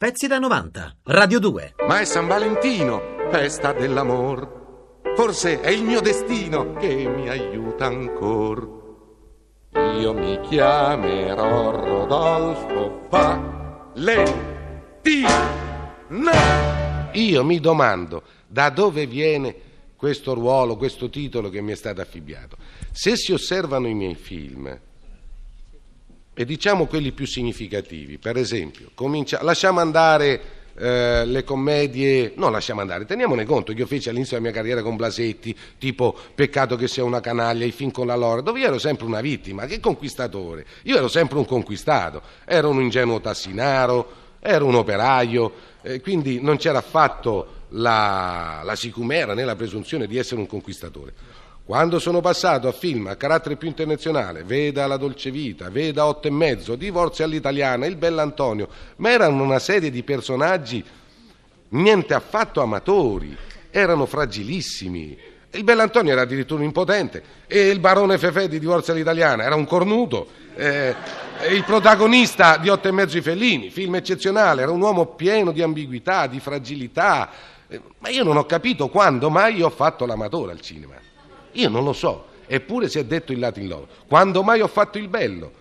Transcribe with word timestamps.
Pezzi 0.00 0.28
da 0.28 0.38
90. 0.38 0.98
Radio 1.06 1.40
2. 1.40 1.74
Ma 1.88 1.98
è 1.98 2.04
San 2.04 2.28
Valentino, 2.28 3.16
festa 3.32 3.72
dell'amor. 3.72 5.00
Forse 5.16 5.60
è 5.60 5.70
il 5.70 5.82
mio 5.82 6.00
destino 6.00 6.74
che 6.74 7.08
mi 7.08 7.28
aiuta 7.28 7.86
ancora. 7.86 8.64
Io 9.98 10.14
mi 10.14 10.38
chiamerò 10.42 11.84
Rodolfo 11.84 13.08
Valentino. 13.10 14.28
Io 17.14 17.44
mi 17.44 17.58
domando 17.58 18.22
da 18.46 18.70
dove 18.70 19.04
viene 19.08 19.56
questo 19.96 20.32
ruolo, 20.32 20.76
questo 20.76 21.10
titolo 21.10 21.48
che 21.48 21.60
mi 21.60 21.72
è 21.72 21.74
stato 21.74 22.00
affibbiato. 22.00 22.56
Se 22.92 23.16
si 23.16 23.32
osservano 23.32 23.88
i 23.88 23.94
miei 23.94 24.14
film, 24.14 24.80
e 26.38 26.44
diciamo 26.44 26.86
quelli 26.86 27.10
più 27.10 27.26
significativi, 27.26 28.16
per 28.16 28.36
esempio, 28.36 28.92
comincia, 28.94 29.42
lasciamo 29.42 29.80
andare 29.80 30.40
eh, 30.76 31.24
le 31.26 31.42
commedie, 31.42 32.34
no 32.36 32.48
lasciamo 32.48 32.80
andare, 32.80 33.06
teniamone 33.06 33.44
conto 33.44 33.72
che 33.72 33.80
io 33.80 33.88
feci 33.88 34.08
all'inizio 34.08 34.36
della 34.36 34.48
mia 34.48 34.56
carriera 34.56 34.80
con 34.80 34.94
Blasetti, 34.94 35.52
tipo 35.78 36.16
Peccato 36.36 36.76
che 36.76 36.86
sia 36.86 37.02
una 37.02 37.18
canaglia, 37.18 37.64
i 37.64 37.72
film 37.72 37.90
con 37.90 38.06
la 38.06 38.14
Lora, 38.14 38.40
dove 38.40 38.60
io 38.60 38.66
ero 38.66 38.78
sempre 38.78 39.04
una 39.04 39.20
vittima, 39.20 39.66
che 39.66 39.80
conquistatore, 39.80 40.64
io 40.82 40.96
ero 40.96 41.08
sempre 41.08 41.38
un 41.38 41.44
conquistato, 41.44 42.22
ero 42.44 42.68
un 42.68 42.82
ingenuo 42.82 43.20
tassinaro, 43.20 44.12
ero 44.38 44.64
un 44.64 44.76
operaio, 44.76 45.52
eh, 45.82 46.00
quindi 46.00 46.40
non 46.40 46.56
c'era 46.56 46.78
affatto 46.78 47.66
la, 47.70 48.60
la 48.62 48.76
sicumera 48.76 49.34
né 49.34 49.44
la 49.44 49.56
presunzione 49.56 50.06
di 50.06 50.16
essere 50.16 50.40
un 50.40 50.46
conquistatore. 50.46 51.14
Quando 51.68 51.98
sono 51.98 52.22
passato 52.22 52.66
a 52.66 52.72
film 52.72 53.08
a 53.08 53.16
carattere 53.16 53.56
più 53.56 53.68
internazionale, 53.68 54.42
veda 54.42 54.86
La 54.86 54.96
Dolce 54.96 55.30
Vita, 55.30 55.68
veda 55.68 56.06
Otto 56.06 56.26
e 56.26 56.30
Mezzo, 56.30 56.76
Divorzi 56.76 57.22
all'italiana, 57.22 57.84
Il 57.84 57.96
Bell'Antonio, 57.96 58.68
ma 58.96 59.10
erano 59.10 59.42
una 59.42 59.58
serie 59.58 59.90
di 59.90 60.02
personaggi 60.02 60.82
niente 61.68 62.14
affatto 62.14 62.62
amatori, 62.62 63.36
erano 63.68 64.06
fragilissimi. 64.06 65.18
Il 65.50 65.62
Bell'Antonio 65.62 66.12
era 66.12 66.22
addirittura 66.22 66.64
impotente 66.64 67.22
e 67.46 67.68
il 67.68 67.80
barone 67.80 68.16
Fefè 68.16 68.48
di 68.48 68.58
Divorzi 68.58 68.92
all'italiana 68.92 69.44
era 69.44 69.54
un 69.54 69.66
cornuto. 69.66 70.26
Eh, 70.54 70.94
il 71.50 71.64
protagonista 71.64 72.56
di 72.56 72.70
Otto 72.70 72.88
e 72.88 72.92
Mezzo 72.92 73.18
i 73.18 73.20
Fellini, 73.20 73.68
film 73.68 73.96
eccezionale, 73.96 74.62
era 74.62 74.70
un 74.70 74.80
uomo 74.80 75.04
pieno 75.08 75.52
di 75.52 75.60
ambiguità, 75.60 76.28
di 76.28 76.40
fragilità. 76.40 77.28
Eh, 77.68 77.78
ma 77.98 78.08
io 78.08 78.24
non 78.24 78.38
ho 78.38 78.46
capito 78.46 78.88
quando 78.88 79.28
mai 79.28 79.60
ho 79.60 79.68
fatto 79.68 80.06
l'amatore 80.06 80.52
al 80.52 80.62
cinema. 80.62 80.98
Io 81.52 81.68
non 81.68 81.84
lo 81.84 81.92
so, 81.92 82.26
eppure 82.46 82.88
si 82.88 82.98
è 82.98 83.04
detto 83.04 83.32
il 83.32 83.38
Latin 83.38 83.68
Love. 83.68 83.86
Quando 84.06 84.42
mai 84.42 84.60
ho 84.60 84.68
fatto 84.68 84.98
il 84.98 85.08
bello? 85.08 85.52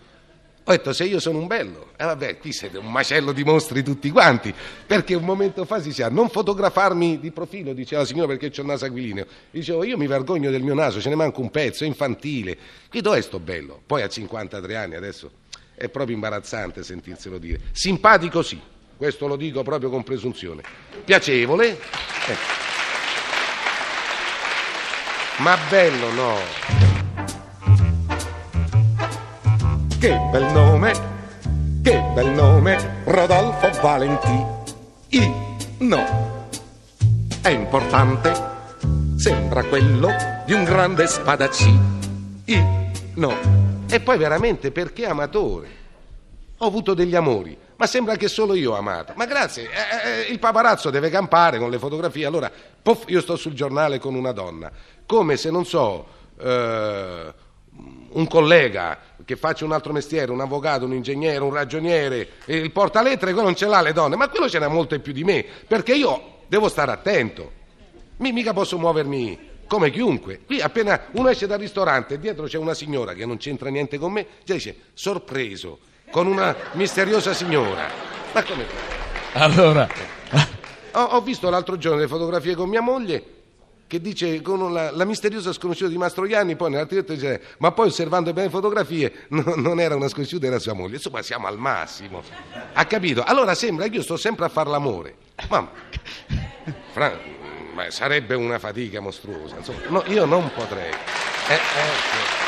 Ho 0.70 0.72
detto 0.72 0.92
se 0.92 1.06
io 1.06 1.22
sono 1.22 1.40
un 1.40 1.48
bello, 1.48 1.92
e 1.96 2.04
eh 2.04 2.06
vabbè, 2.06 2.40
qui 2.40 2.52
siete 2.52 2.78
un 2.78 2.92
macello 2.92 3.32
di 3.32 3.46
mostri 3.46 3.84
tutti 3.84 4.12
quanti, 4.12 4.54
perché 4.86 5.14
un 5.14 5.24
momento 5.24 5.64
fa 5.64 5.80
si 5.80 5.94
sa, 5.94 6.10
non 6.10 6.28
fotografarmi 6.28 7.20
di 7.20 7.32
profilo, 7.32 7.72
diceva 7.72 8.02
la 8.02 8.08
signora 8.08 8.28
perché 8.28 8.50
c'ho 8.50 8.62
il 8.62 8.68
naso 8.68 8.84
aquilino. 8.84 9.26
Dicevo, 9.50 9.86
io 9.86 9.98
mi 9.98 10.08
vergogno 10.08 10.52
del 10.52 10.64
mio 10.64 10.74
naso, 10.74 11.00
ce 11.00 11.08
ne 11.08 11.16
manca 11.16 11.40
un 11.40 11.52
pezzo, 11.52 11.86
è 11.86 11.88
infantile. 11.88 12.58
Qui 12.90 13.00
dov'è 13.00 13.22
sto 13.22 13.40
bello? 13.40 13.82
Poi 13.86 14.02
a 14.02 14.10
53 14.10 14.76
anni 14.76 14.96
adesso 14.96 15.32
è 15.74 15.88
proprio 15.88 16.16
imbarazzante 16.16 16.84
sentirselo 16.84 17.38
dire. 17.38 17.62
Simpatico 17.72 18.42
sì, 18.42 18.60
questo 18.98 19.26
lo 19.28 19.38
dico 19.38 19.64
proprio 19.64 19.90
con 19.90 20.04
presunzione. 20.04 20.64
Piacevole. 21.06 21.70
Eh. 21.70 22.67
Ma 25.40 25.56
bello 25.70 26.12
no. 26.14 26.36
Che 30.00 30.20
bel 30.32 30.46
nome, 30.52 30.92
che 31.84 32.04
bel 32.16 32.30
nome, 32.32 33.04
Rodolfo 33.04 33.70
Valentì. 33.80 34.46
I, 35.10 35.32
no. 35.80 36.48
È 37.40 37.50
importante, 37.50 38.34
sembra 39.18 39.64
quello 39.64 40.10
di 40.46 40.54
un 40.54 40.64
grande 40.64 41.06
spadaccì. 41.06 41.80
I, 42.46 42.64
no. 43.14 43.86
E 43.88 44.00
poi 44.00 44.18
veramente 44.18 44.72
perché 44.72 45.06
amatore? 45.06 45.76
Ho 46.58 46.66
avuto 46.66 46.96
degli 46.96 47.16
amori, 47.16 47.56
ma 47.76 47.86
sembra 47.86 48.16
che 48.16 48.28
solo 48.28 48.56
io 48.56 48.72
ho 48.72 48.76
amato. 48.76 49.14
Ma 49.16 49.26
grazie, 49.26 49.66
eh, 49.66 50.10
eh, 50.10 50.32
il 50.32 50.40
paparazzo 50.40 50.90
deve 50.90 51.12
campare 51.12 51.60
con 51.60 51.70
le 51.70 51.78
fotografie. 51.78 52.26
Allora, 52.26 52.52
puff, 52.82 53.04
io 53.06 53.22
sto 53.22 53.36
sul 53.36 53.54
giornale 53.54 54.00
con 54.00 54.16
una 54.16 54.32
donna 54.32 54.72
come 55.08 55.38
se 55.38 55.50
non 55.50 55.66
so, 55.66 56.06
eh, 56.40 57.34
un 58.10 58.28
collega 58.28 59.00
che 59.26 59.36
faccia 59.36 59.66
un 59.66 59.72
altro 59.72 59.94
mestiere, 59.94 60.32
un 60.32 60.42
avvocato, 60.42 60.86
un 60.86 60.94
ingegnere, 60.94 61.40
un 61.44 61.54
ragioniere, 61.54 62.30
il 62.46 62.72
portalettere, 62.72 63.32
quello 63.32 63.48
non 63.48 63.56
ce 63.56 63.66
l'ha 63.66 63.82
le 63.82 63.94
donne, 63.94 64.16
ma 64.16 64.28
quello 64.30 64.50
ce 64.50 64.60
n'ha 64.60 64.68
molte 64.68 65.00
più 65.00 65.14
di 65.14 65.24
me, 65.24 65.46
perché 65.68 65.96
io 65.96 66.36
devo 66.48 66.70
stare 66.70 66.92
attento. 66.92 67.52
Mi, 68.18 68.32
mica 68.32 68.54
posso 68.54 68.78
muovermi 68.78 69.56
come 69.68 69.92
chiunque. 69.92 70.42
Qui 70.46 70.62
appena 70.62 71.08
uno 71.12 71.30
esce 71.30 71.48
dal 71.48 71.60
ristorante 71.60 72.16
e 72.16 72.20
dietro 72.20 72.46
c'è 72.46 72.58
una 72.58 72.74
signora 72.74 73.14
che 73.14 73.26
non 73.26 73.38
c'entra 73.38 73.70
niente 73.70 73.98
con 73.98 74.12
me, 74.12 74.26
già 74.44 74.54
dice 74.54 74.76
sorpreso, 74.94 75.80
con 76.12 76.28
una 76.28 76.56
misteriosa 76.74 77.34
signora. 77.34 77.90
Ma 78.34 78.44
come? 78.44 78.66
Allora. 79.34 79.88
Ho, 80.94 81.02
ho 81.02 81.22
visto 81.22 81.50
l'altro 81.50 81.78
giorno 81.78 82.00
le 82.00 82.08
fotografie 82.08 82.56
con 82.56 82.70
mia 82.70 82.82
moglie 82.82 83.36
che 83.88 84.02
dice 84.02 84.42
con 84.42 84.72
la, 84.72 84.92
la, 84.92 85.06
misteriosa 85.06 85.54
sconosciuta 85.54 85.90
di 85.90 85.98
Mastroianni, 85.98 86.56
poi 86.56 86.72
nell'articolo 86.72 87.16
dice, 87.16 87.42
ma 87.60 87.72
poi 87.72 87.88
osservando 87.88 88.34
bene 88.34 88.48
le 88.48 88.54
fotografie 88.54 89.14
no, 89.30 89.54
non 89.56 89.80
era 89.80 89.96
una 89.96 90.10
sconosciuta, 90.10 90.46
era 90.46 90.60
sua 90.60 90.74
moglie. 90.74 90.96
Insomma, 90.96 91.22
siamo 91.22 91.48
al 91.48 91.58
massimo. 91.58 92.22
Ha 92.74 92.86
capito? 92.86 93.24
Allora 93.24 93.56
sembra 93.56 93.88
che 93.88 93.96
io 93.96 94.04
sto 94.04 94.18
sempre 94.18 94.46
a 94.46 94.50
fare 94.50 94.70
l'amore. 94.70 95.16
Ma, 95.50 95.70
Fra, 96.92 97.18
ma 97.74 97.90
sarebbe 97.90 98.36
una 98.36 98.60
fatica 98.60 99.00
mostruosa. 99.00 99.56
Insomma, 99.58 99.80
no, 99.88 100.04
io 100.08 100.26
non 100.26 100.52
potrei. 100.54 100.92
Eh, 100.92 101.54
eh, 101.54 102.46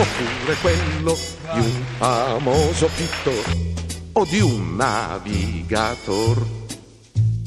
Oppure 0.00 0.54
quello 0.60 1.16
di 1.52 1.58
un 1.58 1.84
famoso 1.98 2.88
pittore 2.94 3.74
o 4.12 4.24
di 4.24 4.40
un 4.40 4.76
navigator. 4.76 6.57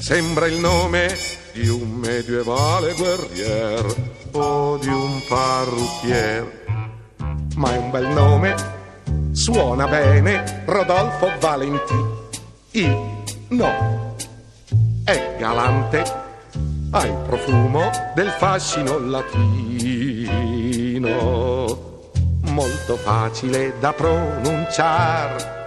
Sembra 0.02 0.46
il 0.46 0.58
nome 0.58 1.16
di 1.52 1.68
un 1.68 1.88
medievale 1.88 2.92
guerrier 2.94 3.86
o 4.32 4.76
di 4.76 4.88
un 4.88 5.22
parrucchier. 5.28 6.64
Ma 7.54 7.72
è 7.72 7.76
un 7.76 7.92
bel 7.92 8.08
nome, 8.08 8.56
suona 9.30 9.86
bene 9.86 10.64
Rodolfo 10.66 11.30
Valentì. 11.38 11.94
I 12.72 12.92
no, 13.50 14.16
è 15.04 15.36
galante, 15.38 16.02
ha 16.90 17.06
il 17.06 17.18
profumo 17.24 17.88
del 18.16 18.30
fascino 18.30 18.98
latino, 18.98 19.46
molto 22.40 22.96
facile 22.96 23.74
da 23.78 23.92
pronunciare 23.92 25.61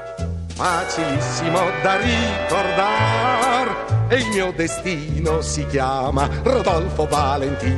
facilissimo 0.56 1.60
da 1.84 1.98
ricordare 1.98 3.72
e 4.08 4.16
il 4.20 4.28
mio 4.34 4.54
destino 4.56 5.42
si 5.42 5.66
chiama 5.66 6.30
Rodolfo 6.44 7.06
Valentì. 7.08 7.78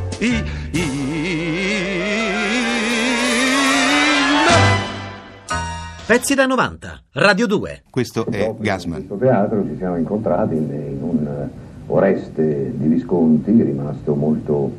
Pezzi 6.05 6.35
da 6.35 6.45
90, 6.45 7.01
Radio 7.13 7.47
2. 7.47 7.83
Questo 7.89 8.27
è 8.27 8.45
Dopo 8.45 8.61
Gasman. 8.61 9.01
In 9.01 9.07
questo 9.07 9.25
teatro 9.25 9.65
ci 9.65 9.75
siamo 9.77 9.97
incontrati 9.97 10.55
in, 10.55 10.71
in 10.71 11.01
un 11.01 11.25
eh, 11.25 11.49
Oreste 11.87 12.73
di 12.77 12.87
Visconti, 12.89 13.51
rimasto 13.51 14.13
molto, 14.13 14.71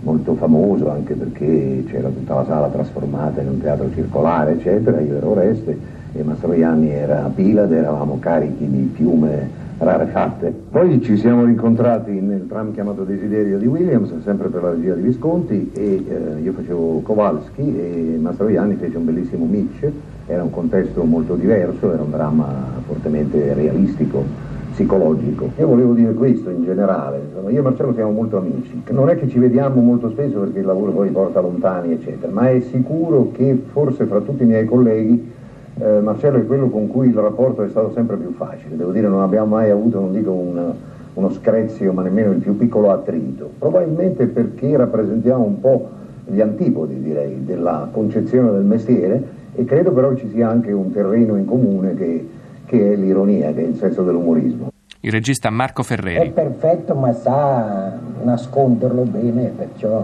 molto 0.00 0.34
famoso 0.34 0.90
anche 0.90 1.14
perché 1.14 1.84
c'era 1.88 2.08
tutta 2.08 2.34
la 2.34 2.44
sala 2.46 2.68
trasformata 2.68 3.40
in 3.40 3.48
un 3.48 3.60
teatro 3.60 3.88
circolare, 3.94 4.54
eccetera. 4.54 5.00
Io 5.00 5.16
ero 5.16 5.30
Oreste 5.30 6.02
e 6.14 6.22
Mastroianni 6.22 6.90
era 6.90 7.30
Pilade, 7.34 7.76
eravamo 7.76 8.18
carichi 8.20 8.68
di 8.68 8.90
piume 8.94 9.62
rarefatte. 9.78 10.54
Poi 10.70 11.02
ci 11.02 11.16
siamo 11.16 11.44
rincontrati 11.44 12.12
nel 12.12 12.46
tram 12.46 12.72
chiamato 12.72 13.02
Desiderio 13.02 13.58
di 13.58 13.66
Williams, 13.66 14.12
sempre 14.22 14.48
per 14.48 14.62
la 14.62 14.70
regia 14.70 14.94
di 14.94 15.02
Visconti, 15.02 15.70
e 15.74 16.04
eh, 16.08 16.40
io 16.40 16.52
facevo 16.52 17.00
Kowalski 17.00 17.76
e 17.76 18.18
Mastroianni 18.20 18.76
fece 18.76 18.96
un 18.96 19.04
bellissimo 19.04 19.44
Mitch, 19.44 19.90
era 20.26 20.42
un 20.42 20.50
contesto 20.50 21.02
molto 21.02 21.34
diverso, 21.34 21.92
era 21.92 22.02
un 22.02 22.10
dramma 22.10 22.46
fortemente 22.86 23.52
realistico, 23.52 24.22
psicologico. 24.70 25.50
Io 25.58 25.66
volevo 25.66 25.92
dire 25.92 26.14
questo 26.14 26.50
in 26.50 26.64
generale, 26.64 27.22
insomma, 27.26 27.50
io 27.50 27.58
e 27.58 27.62
Marcello 27.62 27.92
siamo 27.92 28.12
molto 28.12 28.38
amici, 28.38 28.82
non 28.90 29.08
è 29.08 29.16
che 29.16 29.28
ci 29.28 29.38
vediamo 29.38 29.80
molto 29.80 30.10
spesso 30.10 30.38
perché 30.38 30.60
il 30.60 30.66
lavoro 30.66 30.92
poi 30.92 31.10
porta 31.10 31.40
lontani, 31.40 31.92
eccetera, 31.92 32.32
ma 32.32 32.50
è 32.50 32.60
sicuro 32.60 33.30
che 33.32 33.60
forse 33.72 34.04
fra 34.06 34.20
tutti 34.20 34.44
i 34.44 34.46
miei 34.46 34.64
colleghi 34.64 35.42
eh, 35.78 36.00
Marcello 36.00 36.38
è 36.38 36.46
quello 36.46 36.68
con 36.68 36.88
cui 36.88 37.08
il 37.08 37.14
rapporto 37.14 37.62
è 37.62 37.68
stato 37.68 37.92
sempre 37.92 38.16
più 38.16 38.32
facile, 38.32 38.76
devo 38.76 38.92
dire 38.92 39.08
non 39.08 39.22
abbiamo 39.22 39.56
mai 39.56 39.70
avuto, 39.70 40.00
non 40.00 40.12
dico 40.12 40.30
un, 40.32 40.72
uno 41.14 41.30
screzio, 41.30 41.92
ma 41.92 42.02
nemmeno 42.02 42.30
il 42.32 42.38
più 42.38 42.56
piccolo 42.56 42.90
attrito, 42.90 43.50
probabilmente 43.58 44.26
perché 44.26 44.76
rappresentiamo 44.76 45.44
un 45.44 45.60
po' 45.60 45.88
gli 46.26 46.40
antipodi 46.40 47.00
direi 47.02 47.44
della 47.44 47.88
concezione 47.92 48.50
del 48.52 48.64
mestiere 48.64 49.22
e 49.54 49.64
credo 49.64 49.92
però 49.92 50.14
ci 50.14 50.28
sia 50.30 50.48
anche 50.48 50.72
un 50.72 50.90
terreno 50.90 51.36
in 51.36 51.44
comune 51.44 51.94
che, 51.94 52.28
che 52.64 52.92
è 52.92 52.96
l'ironia, 52.96 53.52
che 53.52 53.62
è 53.62 53.66
il 53.66 53.76
senso 53.76 54.02
dell'umorismo. 54.02 54.70
Il 55.00 55.12
regista 55.12 55.50
Marco 55.50 55.82
È 55.82 55.84
Ferreri. 55.84 56.30
perfetto 56.30 56.94
ma 56.94 57.12
sa 57.12 57.92
nasconderlo 58.22 59.02
bene, 59.02 59.52
perciò 59.54 60.02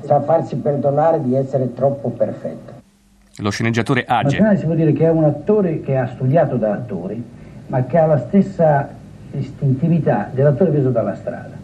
sa 0.00 0.20
farsi 0.22 0.56
perdonare 0.56 1.20
di 1.22 1.34
essere 1.34 1.74
troppo 1.74 2.08
perfetto. 2.08 2.69
Lo 3.40 3.50
sceneggiatore 3.50 4.04
Age. 4.06 4.22
Martinelli 4.40 4.58
si 4.58 4.64
può 4.66 4.74
dire 4.74 4.92
che 4.92 5.04
è 5.04 5.10
un 5.10 5.24
attore 5.24 5.80
che 5.80 5.96
ha 5.96 6.06
studiato 6.08 6.56
da 6.56 6.72
attori, 6.72 7.22
ma 7.68 7.84
che 7.84 7.98
ha 7.98 8.06
la 8.06 8.18
stessa 8.18 8.88
istintività 9.32 10.28
dell'attore 10.32 10.70
preso 10.70 10.90
dalla 10.90 11.14
strada. 11.14 11.56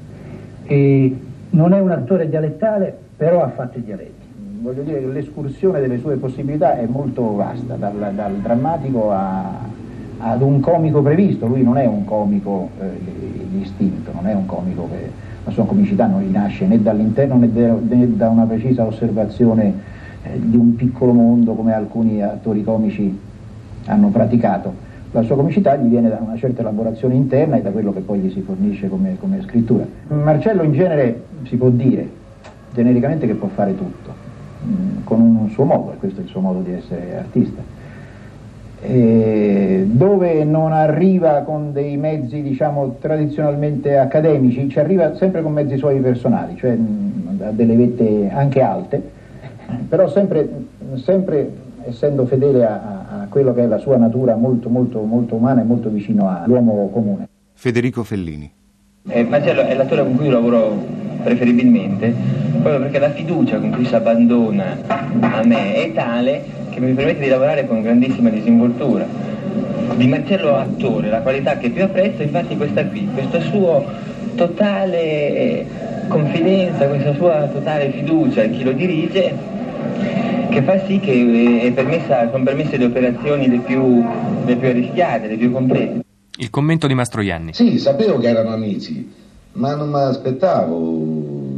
E 0.64 1.16
non 1.50 1.72
è 1.72 1.80
un 1.80 1.90
attore 1.90 2.28
dialettale, 2.28 2.96
però 3.16 3.42
ha 3.42 3.48
fatto 3.48 3.78
i 3.78 3.84
dialetti. 3.84 4.24
Voglio 4.60 4.82
dire 4.82 5.00
che 5.00 5.06
l'escursione 5.06 5.80
delle 5.80 5.98
sue 5.98 6.16
possibilità 6.16 6.78
è 6.78 6.86
molto 6.86 7.34
vasta, 7.36 7.74
dal, 7.74 8.12
dal 8.14 8.32
drammatico 8.36 9.12
a- 9.12 9.74
ad 10.18 10.40
un 10.40 10.60
comico 10.60 11.02
previsto. 11.02 11.46
Lui 11.46 11.62
non 11.62 11.76
è 11.76 11.84
un 11.86 12.04
comico 12.04 12.70
eh, 12.80 12.84
distinto, 13.50 14.12
non 14.14 14.26
è 14.26 14.34
un 14.34 14.46
comico 14.46 14.88
che 14.90 15.10
la 15.44 15.50
sua 15.50 15.66
comicità 15.66 16.06
non 16.06 16.20
rinasce 16.20 16.66
né 16.66 16.82
dall'interno 16.82 17.36
né, 17.36 17.52
de- 17.52 17.74
né 17.86 18.16
da 18.16 18.28
una 18.28 18.44
precisa 18.44 18.84
osservazione 18.84 19.94
di 20.34 20.56
un 20.56 20.74
piccolo 20.76 21.12
mondo 21.12 21.54
come 21.54 21.72
alcuni 21.74 22.22
attori 22.22 22.62
comici 22.64 23.18
hanno 23.86 24.08
praticato. 24.08 24.84
La 25.12 25.22
sua 25.22 25.36
comicità 25.36 25.76
gli 25.76 25.88
viene 25.88 26.08
da 26.08 26.18
una 26.20 26.36
certa 26.36 26.60
elaborazione 26.60 27.14
interna 27.14 27.56
e 27.56 27.62
da 27.62 27.70
quello 27.70 27.92
che 27.92 28.00
poi 28.00 28.18
gli 28.18 28.30
si 28.30 28.40
fornisce 28.40 28.88
come, 28.88 29.16
come 29.18 29.40
scrittura. 29.42 29.86
Marcello 30.08 30.62
in 30.62 30.72
genere 30.72 31.22
si 31.44 31.56
può 31.56 31.70
dire 31.70 32.08
genericamente 32.74 33.26
che 33.26 33.34
può 33.34 33.48
fare 33.48 33.74
tutto, 33.74 34.12
mm, 34.66 35.04
con 35.04 35.20
un 35.20 35.48
suo 35.50 35.64
modo, 35.64 35.92
e 35.92 35.96
questo 35.96 36.20
è 36.20 36.24
il 36.24 36.28
suo 36.28 36.40
modo 36.40 36.60
di 36.60 36.72
essere 36.72 37.16
artista. 37.16 37.62
E 38.82 39.86
dove 39.90 40.44
non 40.44 40.72
arriva 40.72 41.40
con 41.40 41.72
dei 41.72 41.96
mezzi, 41.96 42.42
diciamo, 42.42 42.96
tradizionalmente 43.00 43.96
accademici, 43.96 44.68
ci 44.68 44.78
arriva 44.78 45.16
sempre 45.16 45.40
con 45.42 45.52
mezzi 45.52 45.78
suoi 45.78 45.98
personali, 46.00 46.56
cioè 46.56 46.76
mm, 46.76 47.40
a 47.40 47.50
delle 47.52 47.74
vette 47.74 48.28
anche 48.30 48.60
alte, 48.60 49.14
però 49.88 50.08
sempre, 50.08 50.48
sempre 50.94 51.50
essendo 51.84 52.26
fedele 52.26 52.64
a, 52.66 52.72
a- 52.74 53.26
quello 53.28 53.52
che 53.52 53.62
è 53.62 53.66
la 53.66 53.78
sua 53.78 53.96
natura 53.96 54.36
molto, 54.36 54.68
molto, 54.68 55.02
molto 55.02 55.34
umana 55.34 55.60
e 55.60 55.64
molto 55.64 55.88
vicino 55.90 56.28
all'uomo 56.28 56.88
comune. 56.90 57.28
Federico 57.52 58.02
Fellini. 58.02 58.50
Eh, 59.08 59.24
Marcello 59.24 59.62
è 59.62 59.74
l'attore 59.74 60.02
con 60.02 60.16
cui 60.16 60.28
lavoro 60.28 60.74
preferibilmente, 61.22 62.14
proprio 62.52 62.78
perché 62.80 62.98
la 62.98 63.10
fiducia 63.10 63.58
con 63.58 63.70
cui 63.70 63.84
si 63.84 63.94
abbandona 63.94 64.76
a 65.20 65.42
me 65.44 65.74
è 65.74 65.92
tale 65.92 66.42
che 66.70 66.80
mi 66.80 66.92
permette 66.92 67.20
di 67.20 67.28
lavorare 67.28 67.66
con 67.66 67.82
grandissima 67.82 68.30
disinvoltura. 68.30 69.06
Di 69.96 70.06
Marcello 70.06 70.56
attore, 70.56 71.08
la 71.08 71.20
qualità 71.20 71.56
che 71.56 71.70
più 71.70 71.82
apprezzo 71.82 72.22
è 72.22 72.24
infatti 72.24 72.56
questa 72.56 72.84
qui, 72.86 73.08
questa 73.12 73.40
sua 73.40 73.82
totale 74.34 75.66
confidenza, 76.08 76.86
questa 76.86 77.14
sua 77.14 77.48
totale 77.52 77.90
fiducia 77.90 78.42
in 78.44 78.52
chi 78.52 78.64
lo 78.64 78.72
dirige, 78.72 79.34
che 80.50 80.62
fa 80.62 80.84
sì 80.86 80.98
che 81.00 81.12
eh, 81.12 81.60
è 81.68 81.72
permessa- 81.72 82.30
sono 82.30 82.44
permesse 82.44 82.76
le 82.76 82.84
operazioni 82.86 83.48
le 83.48 83.58
più, 83.58 84.04
le 84.44 84.56
più 84.56 84.68
arrischiate, 84.68 85.28
le 85.28 85.36
più 85.36 85.52
complesse. 85.52 86.04
Il 86.38 86.50
commento 86.50 86.86
di 86.86 86.94
Mastroianni. 86.94 87.54
Sì, 87.54 87.78
sapevo 87.78 88.18
che 88.18 88.28
erano 88.28 88.50
amici, 88.52 89.10
ma 89.52 89.74
non 89.74 89.88
mi 89.88 90.00
aspettavo 90.00 91.04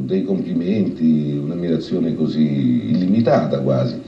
dei 0.04 0.24
complimenti, 0.24 1.40
un'ammirazione 1.42 2.14
così 2.14 2.90
illimitata 2.90 3.60
quasi. 3.60 4.00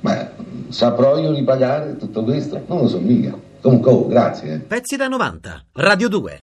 Ma 0.00 0.30
saprò 0.68 1.18
io 1.18 1.32
ripagare 1.32 1.96
tutto 1.96 2.22
questo? 2.24 2.62
Non 2.66 2.78
lo 2.78 2.88
so 2.88 2.98
mica. 2.98 3.36
Comunque, 3.60 3.90
oh, 3.90 4.06
grazie. 4.06 4.52
eh. 4.54 4.58
Pezzi 4.58 4.96
da 4.96 5.08
90. 5.08 5.64
Radio 5.74 6.08
2. 6.08 6.32